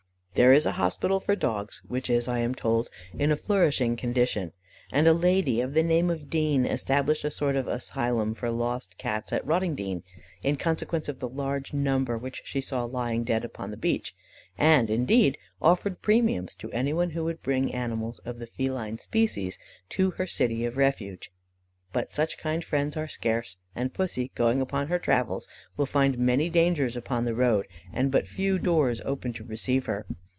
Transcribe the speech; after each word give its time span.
There 0.33 0.53
is 0.53 0.65
a 0.65 0.71
hospital 0.71 1.19
for 1.19 1.35
dogs, 1.35 1.81
which 1.89 2.09
is, 2.09 2.29
I 2.29 2.39
am 2.39 2.55
told, 2.55 2.89
in 3.13 3.31
a 3.31 3.35
flourishing 3.35 3.97
condition; 3.97 4.53
and 4.89 5.05
a 5.05 5.11
lady 5.13 5.59
of 5.59 5.73
the 5.73 5.83
name 5.83 6.09
of 6.09 6.29
Deen 6.29 6.65
established 6.65 7.25
a 7.25 7.29
sort 7.29 7.57
of 7.57 7.67
asylum 7.67 8.33
for 8.33 8.49
lost 8.49 8.97
Cats 8.97 9.33
at 9.33 9.45
Rottingdean, 9.45 10.03
in 10.41 10.55
consequence 10.55 11.09
of 11.09 11.19
the 11.19 11.27
large 11.27 11.73
number 11.73 12.17
which 12.17 12.41
she 12.45 12.61
saw 12.61 12.85
lying 12.85 13.25
dead 13.25 13.43
upon 13.43 13.71
the 13.71 13.77
beach, 13.77 14.15
and, 14.57 14.89
indeed, 14.89 15.37
offered 15.61 16.01
premiums 16.01 16.55
to 16.55 16.71
anyone 16.71 17.09
who 17.09 17.25
would 17.25 17.41
bring 17.43 17.73
animals 17.75 18.19
of 18.19 18.39
the 18.39 18.47
feline 18.47 18.99
species 18.99 19.59
to 19.89 20.11
her 20.11 20.25
city 20.25 20.63
of 20.63 20.77
refuge. 20.77 21.29
But 21.93 22.09
such 22.09 22.37
kind 22.37 22.63
friends 22.63 22.95
are 22.95 23.09
scarce, 23.09 23.57
and 23.75 23.93
Pussy, 23.93 24.31
going 24.33 24.61
upon 24.61 24.87
her 24.87 24.97
travels, 24.97 25.45
will 25.75 25.85
find 25.85 26.17
many 26.17 26.49
dangers 26.49 26.95
upon 26.95 27.25
the 27.25 27.35
road, 27.35 27.67
and 27.91 28.09
but 28.09 28.29
few 28.29 28.57
doors 28.59 29.01
opened 29.03 29.35
to 29.35 29.43
receive 29.43 29.87
her. 29.87 30.05